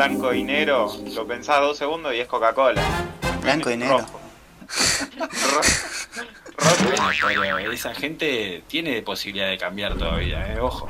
blanco 0.00 0.32
y 0.32 0.42
negro, 0.42 0.90
lo 1.14 1.26
pensás 1.26 1.60
dos 1.60 1.76
segundos 1.76 2.14
y 2.14 2.20
es 2.20 2.26
Coca-Cola. 2.26 2.82
Blanco 3.42 3.70
y 3.70 3.76
negro. 3.76 3.98
Rojo. 3.98 4.20
Pero 7.28 7.70
esa 7.70 7.92
gente 7.94 8.64
tiene 8.66 9.02
posibilidad 9.02 9.50
de 9.50 9.58
cambiar 9.58 9.98
todavía, 9.98 10.54
eh, 10.54 10.58
ojo. 10.58 10.88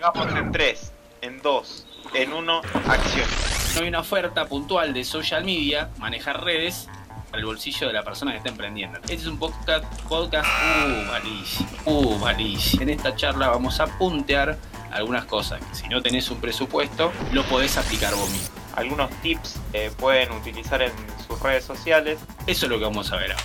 Vamos 0.00 0.32
en 0.36 0.52
tres, 0.52 0.92
en 1.22 1.42
dos, 1.42 1.88
en 2.14 2.32
uno, 2.32 2.62
acción. 2.86 3.28
No 3.74 3.82
hay 3.82 3.88
una 3.88 3.98
oferta 3.98 4.46
puntual 4.46 4.94
de 4.94 5.02
social 5.02 5.44
media, 5.44 5.90
manejar 5.98 6.44
redes 6.44 6.86
al 7.32 7.44
bolsillo 7.44 7.88
de 7.88 7.94
la 7.94 8.04
persona 8.04 8.30
que 8.30 8.38
está 8.38 8.50
emprendiendo. 8.50 9.00
Este 9.00 9.14
es 9.14 9.26
un 9.26 9.40
podcast, 9.40 9.84
podcast 10.02 10.48
uh, 10.48 11.10
malísimo, 11.10 11.68
uh, 11.86 12.18
malísimo. 12.18 12.82
En 12.84 12.90
esta 12.90 13.16
charla 13.16 13.48
vamos 13.48 13.80
a 13.80 13.86
puntear 13.98 14.56
algunas 14.92 15.24
cosas 15.24 15.60
que 15.64 15.74
si 15.74 15.88
no 15.88 16.02
tenés 16.02 16.30
un 16.30 16.40
presupuesto, 16.40 17.12
lo 17.32 17.44
podés 17.44 17.76
aplicar 17.76 18.14
vos 18.14 18.30
mismo. 18.30 18.48
Algunos 18.74 19.10
tips 19.22 19.56
que 19.72 19.90
pueden 19.90 20.32
utilizar 20.32 20.82
en 20.82 20.92
sus 21.26 21.40
redes 21.40 21.64
sociales. 21.64 22.18
Eso 22.46 22.66
es 22.66 22.70
lo 22.70 22.78
que 22.78 22.84
vamos 22.84 23.12
a 23.12 23.16
ver 23.16 23.32
ahora. 23.32 23.44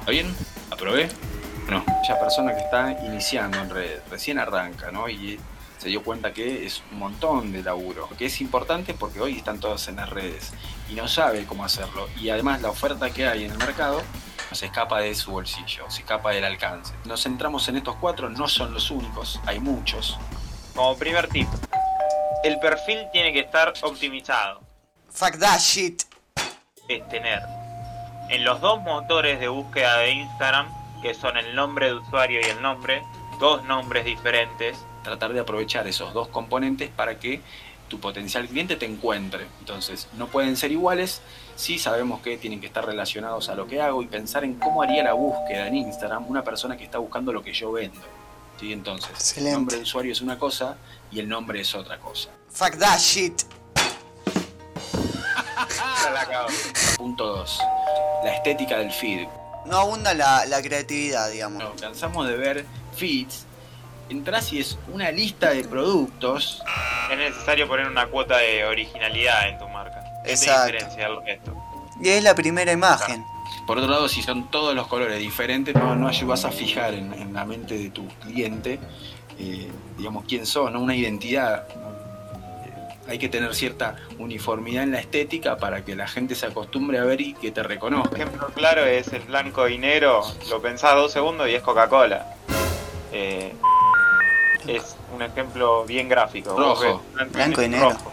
¿Está 0.00 0.10
bien? 0.10 0.34
¿Aprobé? 0.70 1.08
No, 1.68 1.84
ya 2.06 2.18
persona 2.18 2.54
que 2.54 2.60
está 2.60 2.92
iniciando 3.04 3.58
en 3.58 3.70
red, 3.70 4.00
recién 4.10 4.38
arranca, 4.38 4.90
¿no? 4.90 5.08
Y 5.08 5.38
se 5.78 5.88
dio 5.88 6.02
cuenta 6.02 6.32
que 6.32 6.66
es 6.66 6.82
un 6.92 6.98
montón 6.98 7.52
de 7.52 7.62
laburo, 7.62 8.08
que 8.16 8.26
es 8.26 8.40
importante 8.40 8.94
porque 8.94 9.20
hoy 9.20 9.36
están 9.36 9.58
todos 9.58 9.88
en 9.88 9.96
las 9.96 10.10
redes 10.10 10.52
y 10.88 10.94
no 10.94 11.08
sabe 11.08 11.44
cómo 11.44 11.64
hacerlo. 11.64 12.08
Y 12.20 12.30
además 12.30 12.62
la 12.62 12.70
oferta 12.70 13.10
que 13.10 13.26
hay 13.26 13.44
en 13.44 13.52
el 13.52 13.58
mercado 13.58 14.02
se 14.54 14.66
escapa 14.66 15.00
de 15.00 15.14
su 15.14 15.30
bolsillo, 15.30 15.90
se 15.90 16.00
escapa 16.00 16.30
del 16.30 16.44
alcance. 16.44 16.94
Nos 17.04 17.22
centramos 17.22 17.68
en 17.68 17.76
estos 17.76 17.96
cuatro, 17.96 18.28
no 18.28 18.48
son 18.48 18.72
los 18.74 18.90
únicos, 18.90 19.40
hay 19.46 19.58
muchos. 19.58 20.18
Como 20.74 20.96
primer 20.96 21.28
tip, 21.28 21.48
el 22.44 22.58
perfil 22.58 23.06
tiene 23.12 23.32
que 23.32 23.40
estar 23.40 23.72
optimizado. 23.82 24.60
Fuck 25.10 25.38
that 25.38 25.58
shit. 25.58 26.02
Es 26.88 27.08
tener 27.08 27.40
en 28.28 28.44
los 28.44 28.60
dos 28.60 28.80
motores 28.82 29.38
de 29.40 29.48
búsqueda 29.48 29.98
de 29.98 30.10
Instagram, 30.12 30.66
que 31.02 31.14
son 31.14 31.36
el 31.36 31.54
nombre 31.54 31.86
de 31.86 31.94
usuario 31.94 32.40
y 32.40 32.44
el 32.44 32.62
nombre, 32.62 33.02
dos 33.38 33.62
nombres 33.64 34.04
diferentes. 34.04 34.78
Tratar 35.04 35.32
de 35.32 35.40
aprovechar 35.40 35.86
esos 35.86 36.14
dos 36.14 36.28
componentes 36.28 36.90
para 36.90 37.18
que 37.18 37.42
tu 37.92 38.00
potencial 38.00 38.48
cliente 38.48 38.76
te 38.76 38.86
encuentre. 38.86 39.46
Entonces, 39.60 40.08
no 40.16 40.28
pueden 40.28 40.56
ser 40.56 40.72
iguales, 40.72 41.20
sí 41.56 41.78
sabemos 41.78 42.22
que 42.22 42.38
tienen 42.38 42.58
que 42.58 42.66
estar 42.66 42.86
relacionados 42.86 43.50
a 43.50 43.54
lo 43.54 43.66
que 43.66 43.82
hago 43.82 44.02
y 44.02 44.06
pensar 44.06 44.44
en 44.44 44.54
cómo 44.54 44.82
haría 44.82 45.04
la 45.04 45.12
búsqueda 45.12 45.66
en 45.66 45.76
Instagram 45.76 46.26
una 46.26 46.42
persona 46.42 46.74
que 46.74 46.84
está 46.84 46.96
buscando 46.96 47.34
lo 47.34 47.42
que 47.42 47.52
yo 47.52 47.70
vendo. 47.70 48.00
¿Sí? 48.58 48.72
Entonces, 48.72 49.10
Excelente. 49.10 49.50
el 49.50 49.56
nombre 49.56 49.76
de 49.76 49.82
usuario 49.82 50.10
es 50.10 50.22
una 50.22 50.38
cosa 50.38 50.78
y 51.10 51.20
el 51.20 51.28
nombre 51.28 51.60
es 51.60 51.74
otra 51.74 51.98
cosa. 51.98 52.30
Fuck 52.48 52.78
that 52.78 52.98
shit. 52.98 53.42
Punto 56.96 57.26
2. 57.26 57.60
La 58.24 58.36
estética 58.36 58.78
del 58.78 58.90
feed. 58.90 59.28
No 59.66 59.76
abunda 59.76 60.14
la, 60.14 60.46
la 60.46 60.62
creatividad, 60.62 61.30
digamos. 61.30 61.62
No, 61.62 61.76
cansamos 61.76 62.26
de 62.26 62.38
ver 62.38 62.64
feeds. 62.96 63.44
Entrás 64.08 64.52
y 64.52 64.60
es 64.60 64.78
una 64.92 65.10
lista 65.10 65.50
de 65.50 65.64
productos. 65.64 66.62
Es 67.10 67.16
necesario 67.18 67.66
poner 67.66 67.86
una 67.86 68.06
cuota 68.06 68.38
de 68.38 68.64
originalidad 68.64 69.48
en 69.48 69.58
tu 69.58 69.68
marca. 69.68 70.02
¿Qué 70.24 70.32
Exacto. 70.32 70.72
resto? 71.24 71.56
Y 72.02 72.08
es 72.08 72.22
la 72.22 72.34
primera 72.34 72.72
imagen. 72.72 73.24
Por 73.66 73.78
otro 73.78 73.90
lado, 73.90 74.08
si 74.08 74.22
son 74.22 74.50
todos 74.50 74.74
los 74.74 74.86
colores 74.88 75.18
diferentes, 75.18 75.74
no, 75.74 75.94
no 75.94 76.08
ayudas 76.08 76.44
a 76.44 76.50
fijar 76.50 76.94
en, 76.94 77.12
en 77.14 77.32
la 77.32 77.44
mente 77.44 77.78
de 77.78 77.90
tu 77.90 78.06
cliente, 78.18 78.78
eh, 79.38 79.70
digamos, 79.96 80.24
quién 80.26 80.44
son, 80.46 80.72
¿no? 80.72 80.80
una 80.80 80.96
identidad. 80.96 81.66
Eh, 81.68 82.72
hay 83.08 83.18
que 83.18 83.28
tener 83.28 83.54
cierta 83.54 83.96
uniformidad 84.18 84.82
en 84.82 84.92
la 84.92 84.98
estética 85.00 85.56
para 85.58 85.84
que 85.84 85.94
la 85.94 86.08
gente 86.08 86.34
se 86.34 86.46
acostumbre 86.46 86.98
a 86.98 87.04
ver 87.04 87.20
y 87.20 87.34
que 87.34 87.50
te 87.52 87.60
Un 87.60 87.68
reconozca. 87.68 88.16
ejemplo 88.16 88.48
claro 88.54 88.84
es 88.84 89.12
el 89.12 89.22
blanco 89.22 89.68
y 89.68 89.78
negro, 89.78 90.22
lo 90.50 90.60
pensás 90.60 90.94
dos 90.96 91.12
segundos 91.12 91.48
y 91.48 91.54
es 91.54 91.62
Coca-Cola. 91.62 92.34
Eh, 93.12 93.52
es 94.66 94.96
un 95.14 95.22
ejemplo 95.22 95.84
bien 95.84 96.08
gráfico. 96.08 96.56
Rojo. 96.58 97.02
ves 97.14 97.32
Blanco 97.32 97.62
y 97.62 97.68
negro. 97.68 97.90
Rojo. 97.90 98.12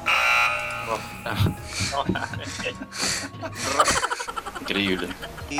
Increíble. 4.61 5.07
Y 5.49 5.57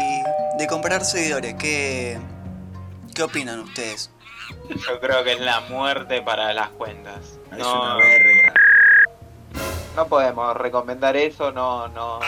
de 0.57 0.67
comprar 0.67 1.03
seguidores, 1.03 1.55
¿qué, 1.55 2.19
qué 3.15 3.23
opinan 3.23 3.59
ustedes? 3.59 4.11
Yo 4.69 4.99
creo 4.99 5.23
que 5.23 5.33
es 5.33 5.39
la 5.39 5.61
muerte 5.61 6.21
para 6.21 6.53
las 6.53 6.69
cuentas. 6.69 7.39
Es 7.51 7.57
No, 7.57 7.81
una 7.81 7.95
verga. 7.97 8.53
no 9.95 10.07
podemos 10.07 10.55
recomendar 10.57 11.15
eso, 11.17 11.51
no, 11.51 11.87
no. 11.89 12.19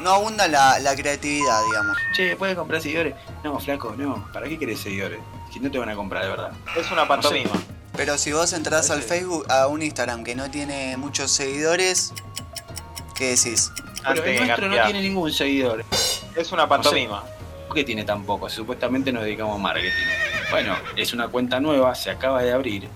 No 0.00 0.10
abunda 0.12 0.48
la, 0.48 0.78
la 0.78 0.96
creatividad, 0.96 1.62
digamos. 1.66 1.96
Che, 2.16 2.34
¿puedes 2.36 2.56
comprar 2.56 2.80
seguidores? 2.80 3.14
No, 3.44 3.58
flaco, 3.58 3.94
no. 3.96 4.26
¿Para 4.32 4.48
qué 4.48 4.58
querés 4.58 4.80
seguidores? 4.80 5.20
Si 5.52 5.60
no 5.60 5.70
te 5.70 5.78
van 5.78 5.90
a 5.90 5.94
comprar, 5.94 6.24
de 6.24 6.30
verdad. 6.30 6.52
Es 6.76 6.90
una 6.90 7.06
pantomima. 7.06 7.50
Pero 7.96 8.16
si 8.18 8.32
vos 8.32 8.52
entras 8.52 8.90
al 8.90 9.02
Facebook, 9.02 9.46
a 9.50 9.66
un 9.66 9.82
Instagram 9.82 10.24
que 10.24 10.34
no 10.34 10.50
tiene 10.50 10.96
muchos 10.96 11.30
seguidores, 11.30 12.12
¿qué 13.16 13.36
decís? 13.36 13.72
Pero 14.02 14.24
el 14.24 14.38
que 14.38 14.44
nuestro 14.44 14.68
no 14.68 14.82
tiene 14.84 15.02
ningún 15.02 15.32
seguidor. 15.32 15.84
Es 16.36 16.52
una 16.52 16.68
pantomima. 16.68 17.24
¿Por 17.66 17.76
qué 17.76 17.84
tiene 17.84 18.04
tan 18.04 18.24
poco? 18.24 18.48
Supuestamente 18.48 19.12
nos 19.12 19.24
dedicamos 19.24 19.56
a 19.56 19.58
marketing. 19.58 19.90
Bueno, 20.50 20.76
es 20.96 21.12
una 21.12 21.28
cuenta 21.28 21.60
nueva, 21.60 21.94
se 21.94 22.10
acaba 22.10 22.42
de 22.42 22.52
abrir. 22.52 22.88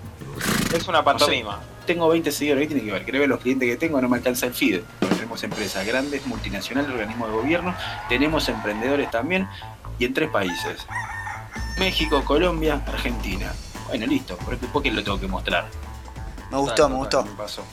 Es 0.73 0.87
una 0.87 1.03
pantomima. 1.03 1.59
Tengo 1.85 2.09
20 2.09 2.31
seguidores, 2.31 2.67
¿qué 2.67 2.73
tiene 2.73 2.87
que 2.87 2.93
ver? 2.93 3.05
¿Querés 3.05 3.21
ver 3.21 3.29
los 3.29 3.39
clientes 3.39 3.69
que 3.69 3.77
tengo? 3.77 4.01
No 4.01 4.09
me 4.09 4.17
alcanza 4.17 4.47
el 4.47 4.53
feed. 4.53 4.81
Tenemos 4.99 5.43
empresas 5.43 5.85
grandes, 5.85 6.25
multinacionales, 6.25 6.91
organismos 6.91 7.29
de 7.29 7.35
gobierno, 7.35 7.75
tenemos 8.09 8.49
emprendedores 8.49 9.09
también 9.11 9.47
y 9.99 10.05
en 10.05 10.13
tres 10.13 10.29
países. 10.29 10.85
México, 11.77 12.23
Colombia, 12.25 12.81
Argentina. 12.87 13.53
Bueno, 13.87 14.05
listo, 14.07 14.35
¿por 14.37 14.57
qué, 14.57 14.67
por 14.67 14.83
qué 14.83 14.91
lo 14.91 15.03
tengo 15.03 15.19
que 15.19 15.27
mostrar? 15.27 15.65
Me 16.51 16.57
gustó, 16.57 16.89
me 16.89 16.95
gustó. 16.95 17.23
Me 17.23 17.31
pasó. 17.31 17.63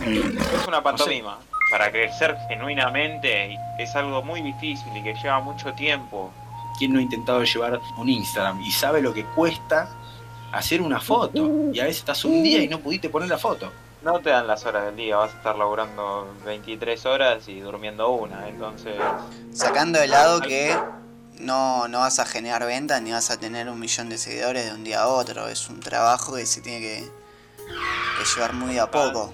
Es 0.00 0.66
una 0.66 0.82
pantomima. 0.82 1.38
Para 1.70 1.90
crecer 1.90 2.36
genuinamente 2.48 3.58
es 3.78 3.94
algo 3.94 4.22
muy 4.22 4.42
difícil 4.42 4.94
y 4.96 5.02
que 5.02 5.14
lleva 5.14 5.40
mucho 5.40 5.72
tiempo. 5.74 6.30
¿Quién 6.78 6.92
no 6.92 6.98
ha 6.98 7.02
intentado 7.02 7.42
llevar 7.44 7.80
un 7.96 8.08
Instagram 8.08 8.60
y 8.60 8.70
sabe 8.70 9.00
lo 9.00 9.14
que 9.14 9.24
cuesta 9.24 9.88
hacer 10.52 10.82
una 10.82 11.00
foto? 11.00 11.70
Y 11.72 11.80
a 11.80 11.84
veces 11.84 11.98
estás 11.98 12.24
un 12.24 12.42
día 12.42 12.62
y 12.62 12.68
no 12.68 12.78
pudiste 12.80 13.08
poner 13.08 13.28
la 13.28 13.38
foto. 13.38 13.70
No 14.02 14.18
te 14.18 14.30
dan 14.30 14.48
las 14.48 14.66
horas 14.66 14.86
del 14.86 14.96
día, 14.96 15.16
vas 15.16 15.32
a 15.32 15.36
estar 15.36 15.56
laburando 15.56 16.34
23 16.44 17.06
horas 17.06 17.48
y 17.48 17.60
durmiendo 17.60 18.10
una, 18.10 18.48
entonces... 18.48 18.96
Sacando 19.52 20.00
de 20.00 20.08
lado 20.08 20.40
que 20.40 20.76
no, 21.38 21.88
no 21.88 22.00
vas 22.00 22.18
a 22.18 22.26
generar 22.26 22.64
ventas 22.66 23.00
ni 23.02 23.12
vas 23.12 23.30
a 23.30 23.38
tener 23.38 23.68
un 23.68 23.78
millón 23.78 24.08
de 24.08 24.18
seguidores 24.18 24.66
de 24.66 24.72
un 24.72 24.84
día 24.84 25.02
a 25.02 25.08
otro. 25.08 25.48
Es 25.48 25.68
un 25.68 25.80
trabajo 25.80 26.34
que 26.34 26.46
se 26.46 26.60
tiene 26.60 26.80
que, 26.80 27.10
llevar 28.34 28.52
muy 28.52 28.78
a 28.78 28.90
poco. 28.90 29.32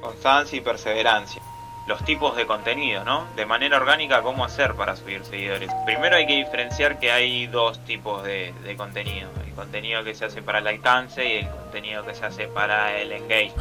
Constancia, 0.00 0.58
y 0.58 0.60
perseverancia. 0.60 1.40
Los 1.86 2.04
tipos 2.04 2.34
de 2.36 2.46
contenido, 2.46 3.04
¿no? 3.04 3.26
De 3.36 3.44
manera 3.46 3.76
orgánica, 3.76 4.22
¿cómo 4.22 4.44
hacer 4.44 4.74
para 4.74 4.96
subir 4.96 5.24
seguidores? 5.24 5.70
Primero 5.84 6.16
hay 6.16 6.26
que 6.26 6.36
diferenciar 6.36 6.98
que 6.98 7.12
hay 7.12 7.46
dos 7.46 7.84
tipos 7.84 8.24
de, 8.24 8.54
de 8.62 8.76
contenido. 8.76 9.30
El 9.46 9.52
contenido 9.54 10.02
que 10.02 10.14
se 10.14 10.24
hace 10.24 10.42
para 10.42 10.60
el 10.60 10.66
alcance 10.66 11.24
y 11.26 11.32
el 11.38 11.50
contenido 11.50 12.04
que 12.04 12.14
se 12.14 12.24
hace 12.24 12.48
para 12.48 12.98
el 12.98 13.12
engage. 13.12 13.52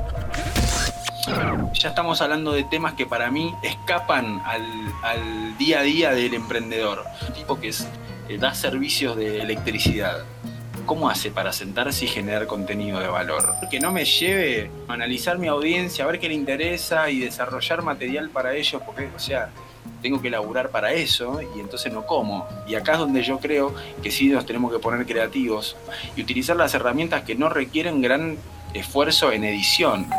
Ya 1.73 1.89
estamos 1.89 2.21
hablando 2.21 2.51
de 2.51 2.63
temas 2.63 2.93
que 2.93 3.05
para 3.05 3.31
mí 3.31 3.53
escapan 3.63 4.41
al, 4.45 5.57
día 5.57 5.79
a 5.79 5.83
día 5.83 6.11
del 6.11 6.33
emprendedor. 6.33 7.03
Un 7.27 7.33
tipo 7.33 7.59
que 7.59 7.69
eh, 7.69 8.37
da 8.37 8.53
servicios 8.53 9.17
de 9.17 9.41
electricidad. 9.41 10.23
¿Cómo 10.85 11.09
hace 11.09 11.31
para 11.31 11.51
sentarse 11.51 12.05
y 12.05 12.07
generar 12.07 12.45
contenido 12.45 12.99
de 12.99 13.07
valor? 13.07 13.55
Que 13.71 13.79
no 13.79 13.91
me 13.91 14.05
lleve 14.05 14.69
a 14.87 14.93
analizar 14.93 15.39
mi 15.39 15.47
audiencia, 15.47 16.03
a 16.03 16.07
ver 16.07 16.19
qué 16.19 16.27
le 16.27 16.35
interesa 16.35 17.09
y 17.09 17.19
desarrollar 17.19 17.81
material 17.81 18.29
para 18.29 18.53
ellos, 18.53 18.81
porque, 18.85 19.09
o 19.15 19.19
sea, 19.19 19.49
tengo 20.01 20.21
que 20.21 20.29
laburar 20.29 20.69
para 20.69 20.93
eso 20.93 21.41
y 21.55 21.59
entonces 21.59 21.91
no 21.91 22.05
como. 22.05 22.47
Y 22.67 22.75
acá 22.75 22.93
es 22.93 22.99
donde 22.99 23.23
yo 23.23 23.39
creo 23.39 23.73
que 24.03 24.11
sí 24.11 24.27
nos 24.27 24.45
tenemos 24.45 24.71
que 24.71 24.79
poner 24.79 25.05
creativos 25.07 25.75
y 26.15 26.21
utilizar 26.21 26.55
las 26.55 26.73
herramientas 26.73 27.23
que 27.23 27.35
no 27.35 27.49
requieren 27.49 28.01
gran 28.01 28.37
esfuerzo 28.73 29.31
en 29.31 29.43
edición. 29.43 30.09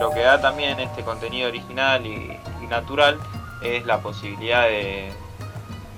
Lo 0.00 0.10
que 0.10 0.20
da 0.20 0.40
también 0.40 0.80
este 0.80 1.02
contenido 1.02 1.48
original 1.48 2.06
y, 2.06 2.36
y 2.62 2.66
natural 2.68 3.18
es 3.62 3.84
la 3.84 4.00
posibilidad 4.00 4.64
de, 4.64 5.12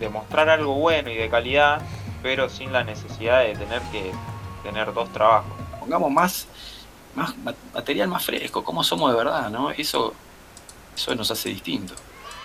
de 0.01 0.09
mostrar 0.09 0.49
algo 0.49 0.75
bueno 0.75 1.11
y 1.11 1.15
de 1.15 1.29
calidad, 1.31 1.81
pero 2.23 2.49
sin 2.49 2.73
la 2.73 2.85
necesidad 2.85 3.43
de 3.43 3.55
tener 3.55 3.81
que 3.93 4.13
tener 4.63 4.93
dos 4.93 5.13
trabajos. 5.13 5.53
pongamos 5.81 6.11
más, 6.11 6.47
más 7.15 7.37
ma- 7.39 7.55
material 7.75 8.09
más 8.09 8.25
fresco, 8.25 8.63
cómo 8.65 8.83
somos 8.85 9.11
de 9.13 9.19
verdad, 9.19 9.51
¿no? 9.51 9.71
Eso, 9.71 10.15
eso 10.97 11.15
nos 11.15 11.31
hace 11.31 11.49
distinto. 11.49 11.95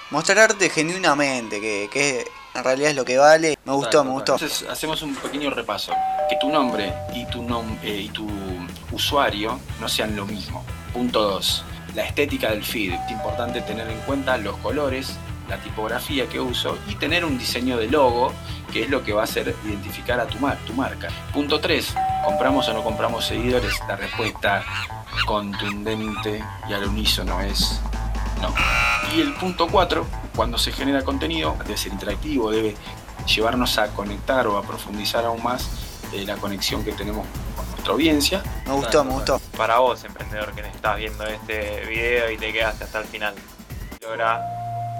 Mostrarte 0.09 0.69
genuinamente, 0.69 1.59
que, 1.59 1.89
que 1.91 2.25
en 2.57 2.63
realidad 2.63 2.89
es 2.91 2.95
lo 2.95 3.05
que 3.05 3.17
vale. 3.17 3.57
Me 3.65 3.73
gustó, 3.73 4.03
me 4.03 4.11
gustó. 4.11 4.33
Entonces 4.33 4.67
hacemos 4.69 5.01
un 5.01 5.15
pequeño 5.15 5.49
repaso. 5.51 5.93
Que 6.29 6.35
tu 6.37 6.49
nombre 6.49 6.93
y 7.13 7.25
tu, 7.25 7.41
nom- 7.43 7.77
eh, 7.83 8.01
y 8.01 8.09
tu 8.09 8.27
usuario 8.91 9.59
no 9.79 9.87
sean 9.87 10.15
lo 10.15 10.25
mismo. 10.25 10.63
Punto 10.93 11.21
2. 11.21 11.63
la 11.95 12.03
estética 12.05 12.49
del 12.51 12.63
feed. 12.63 12.93
Es 12.93 13.11
importante 13.11 13.61
tener 13.61 13.89
en 13.89 13.97
cuenta 14.01 14.37
los 14.37 14.55
colores, 14.57 15.13
la 15.49 15.57
tipografía 15.57 16.27
que 16.27 16.39
uso 16.39 16.77
y 16.87 16.95
tener 16.95 17.23
un 17.25 17.37
diseño 17.39 17.77
de 17.77 17.87
logo, 17.87 18.33
que 18.71 18.83
es 18.83 18.89
lo 18.89 19.03
que 19.03 19.13
va 19.13 19.21
a 19.21 19.23
hacer 19.23 19.55
identificar 19.65 20.19
a 20.19 20.27
tu, 20.27 20.37
mar, 20.39 20.57
tu 20.67 20.73
marca. 20.73 21.07
Punto 21.33 21.59
3. 21.59 21.95
¿Compramos 22.25 22.67
o 22.67 22.73
no 22.73 22.83
compramos 22.83 23.25
seguidores? 23.25 23.73
La 23.87 23.95
respuesta 23.95 24.63
contundente 25.25 26.43
y 26.69 26.73
al 26.73 26.85
unísono 26.85 27.39
es 27.41 27.79
no. 28.41 28.53
Y 29.15 29.21
el 29.21 29.33
punto 29.35 29.67
4, 29.67 30.05
cuando 30.37 30.59
se 30.59 30.71
genera 30.71 31.03
contenido, 31.03 31.57
debe 31.65 31.75
ser 31.77 31.91
interactivo, 31.91 32.51
debe 32.51 32.77
llevarnos 33.25 33.79
a 33.79 33.87
conectar 33.87 34.45
o 34.45 34.57
a 34.57 34.61
profundizar 34.61 35.25
aún 35.25 35.41
más 35.41 35.67
eh, 36.13 36.23
la 36.25 36.35
conexión 36.37 36.85
que 36.85 36.91
tenemos 36.91 37.25
con 37.55 37.67
nuestra 37.71 37.93
audiencia. 37.93 38.43
Me 38.67 38.73
gustó, 38.73 39.03
me 39.03 39.13
gustó. 39.13 39.41
Para 39.57 39.79
vos, 39.79 40.03
emprendedor, 40.03 40.53
que 40.53 40.61
estás 40.61 40.97
viendo 40.97 41.25
este 41.25 41.83
video 41.87 42.29
y 42.29 42.37
te 42.37 42.53
quedaste 42.53 42.83
hasta 42.83 42.99
el 42.99 43.05
final, 43.05 43.33
logra 43.99 44.45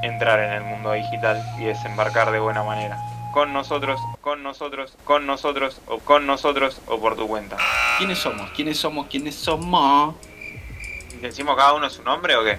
entrar 0.02 0.40
en 0.40 0.54
el 0.54 0.64
mundo 0.64 0.92
digital 0.94 1.42
y 1.60 1.66
desembarcar 1.66 2.32
de 2.32 2.40
buena 2.40 2.64
manera. 2.64 2.98
Con 3.32 3.54
nosotros, 3.54 4.02
con 4.22 4.42
nosotros, 4.42 4.98
con 5.04 5.28
nosotros 5.28 5.82
o 5.86 6.00
con 6.00 6.26
nosotros 6.26 6.82
o 6.88 7.00
por 7.00 7.16
tu 7.16 7.28
cuenta. 7.28 7.58
¿Quiénes 8.00 8.18
somos? 8.18 8.50
¿Quiénes 8.56 8.80
somos? 8.80 9.06
¿Quiénes 9.06 9.36
somos? 9.36 10.16
¿Decimos 11.22 11.56
cada 11.56 11.74
uno 11.74 11.88
su 11.92 12.02
nombre 12.02 12.36
o 12.36 12.44
qué? 12.44 12.58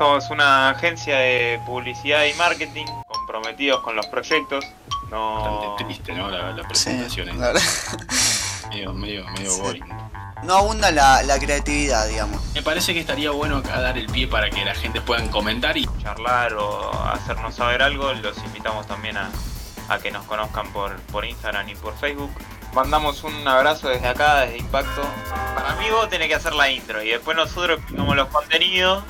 Somos 0.00 0.30
una 0.30 0.70
agencia 0.70 1.18
de 1.18 1.60
publicidad 1.66 2.24
y 2.24 2.32
marketing 2.32 2.86
comprometidos 3.06 3.82
con 3.82 3.94
los 3.96 4.06
proyectos. 4.06 4.64
No... 5.10 5.42
Bastante 5.60 5.84
triste, 5.84 6.14
¿no? 6.14 6.30
La, 6.30 6.52
la 6.52 6.62
Sí, 6.62 6.68
presentación 6.68 7.28
es 7.28 7.36
la 7.36 7.46
verdad. 7.48 7.62
medio, 8.70 8.92
medio, 8.94 9.28
medio 9.28 9.50
Sí. 9.50 9.60
boring. 9.60 9.84
No 10.44 10.54
abunda 10.54 10.90
la, 10.90 11.22
la 11.24 11.38
creatividad, 11.38 12.08
digamos. 12.08 12.40
Me 12.54 12.62
parece 12.62 12.94
que 12.94 13.00
estaría 13.00 13.30
bueno 13.32 13.58
acá 13.58 13.78
dar 13.78 13.98
el 13.98 14.06
pie 14.06 14.26
para 14.26 14.48
que 14.48 14.64
la 14.64 14.74
gente 14.74 15.02
pueda 15.02 15.22
comentar 15.30 15.76
y 15.76 15.86
charlar 16.02 16.54
o 16.54 16.90
hacernos 17.04 17.54
saber 17.56 17.82
algo, 17.82 18.10
los 18.14 18.38
invitamos 18.38 18.86
también 18.86 19.18
a, 19.18 19.30
a 19.90 19.98
que 19.98 20.10
nos 20.10 20.24
conozcan 20.24 20.72
por, 20.72 20.96
por 21.12 21.26
Instagram 21.26 21.68
y 21.68 21.74
por 21.74 21.94
Facebook. 21.98 22.30
Mandamos 22.72 23.22
un 23.22 23.46
abrazo 23.46 23.90
desde 23.90 24.08
acá, 24.08 24.40
desde 24.46 24.56
Impacto. 24.56 25.02
Para 25.54 25.74
mí 25.74 25.90
vos 25.90 26.08
tenés 26.08 26.28
que 26.28 26.36
hacer 26.36 26.54
la 26.54 26.70
intro 26.70 27.02
y 27.02 27.10
después 27.10 27.36
nosotros 27.36 27.80
explicamos 27.80 28.16
los 28.16 28.28
contenidos. 28.28 29.04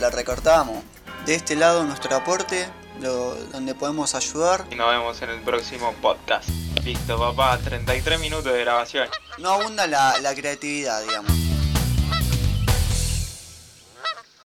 La 0.00 0.10
recortamos. 0.10 0.82
De 1.24 1.34
este 1.34 1.56
lado 1.56 1.84
nuestro 1.84 2.14
aporte, 2.14 2.68
lo- 3.00 3.34
donde 3.46 3.74
podemos 3.74 4.14
ayudar. 4.14 4.64
Y 4.70 4.74
nos 4.74 4.88
vemos 4.90 5.20
en 5.22 5.30
el 5.30 5.40
próximo 5.40 5.92
podcast. 6.00 6.48
Listo, 6.84 7.18
papá, 7.18 7.58
33 7.58 8.20
minutos 8.20 8.52
de 8.52 8.60
grabación. 8.60 9.08
No 9.38 9.50
abunda 9.50 9.86
la, 9.86 10.18
la 10.20 10.34
creatividad, 10.34 11.02
digamos. 11.02 11.32